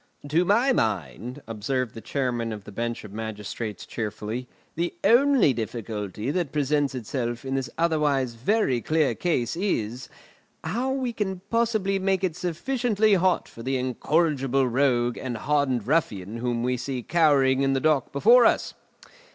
[0.29, 6.31] "To my mind," observed the Chairman of the Bench of Magistrates cheerfully, "the only difficulty
[6.31, 10.09] that presents itself in this otherwise very clear case is,
[10.63, 16.37] how we can possibly make it sufficiently hot for the incorrigible rogue and hardened ruffian
[16.37, 18.73] whom we see cowering in the dock before us.